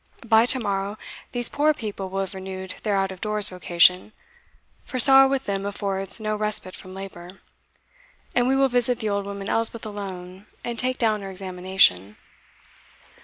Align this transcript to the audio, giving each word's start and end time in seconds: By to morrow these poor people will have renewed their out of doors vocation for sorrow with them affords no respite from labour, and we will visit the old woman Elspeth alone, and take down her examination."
By 0.25 0.47
to 0.47 0.59
morrow 0.59 0.97
these 1.31 1.47
poor 1.47 1.75
people 1.75 2.09
will 2.09 2.21
have 2.21 2.33
renewed 2.33 2.73
their 2.81 2.95
out 2.95 3.11
of 3.11 3.21
doors 3.21 3.49
vocation 3.49 4.13
for 4.83 4.97
sorrow 4.97 5.27
with 5.27 5.45
them 5.45 5.63
affords 5.63 6.19
no 6.19 6.35
respite 6.35 6.75
from 6.75 6.95
labour, 6.95 7.39
and 8.33 8.47
we 8.47 8.55
will 8.55 8.67
visit 8.67 8.97
the 8.97 9.09
old 9.09 9.27
woman 9.27 9.47
Elspeth 9.47 9.85
alone, 9.85 10.47
and 10.63 10.79
take 10.79 10.97
down 10.97 11.21
her 11.21 11.29
examination." 11.29 12.17